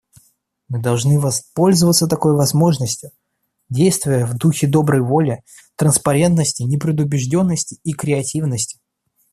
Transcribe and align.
Мы 0.67 0.81
должны 0.81 1.19
воспользоваться 1.19 2.07
такой 2.07 2.35
возможностью, 2.35 3.11
действуя 3.69 4.25
в 4.25 4.35
духе 4.35 4.65
доброй 4.65 5.01
воли, 5.03 5.43
транспарентности, 5.75 6.63
непредубежденности 6.63 7.77
и 7.83 7.93
креативности. 7.93 8.79